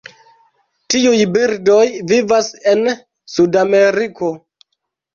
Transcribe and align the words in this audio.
Tiuj 0.93 1.19
birdoj 1.35 1.85
vivas 2.15 2.51
en 2.75 2.85
Sudameriko. 3.37 4.37